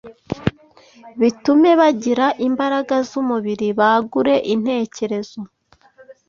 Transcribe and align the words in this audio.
bitume 1.21 1.71
bagira 1.79 2.25
imbaraga 2.47 2.95
z’umubiri 3.09 3.67
bagure 3.79 4.35
intekerezo 4.53 5.39